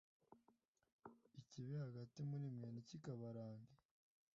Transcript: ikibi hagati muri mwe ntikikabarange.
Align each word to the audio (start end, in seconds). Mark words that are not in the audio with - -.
ikibi 1.41 1.73
hagati 1.83 2.19
muri 2.29 2.45
mwe 2.55 2.67
ntikikabarange. 2.73 3.73